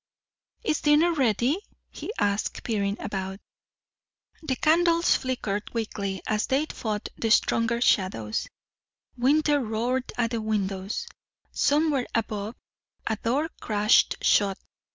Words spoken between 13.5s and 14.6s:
crashed shut.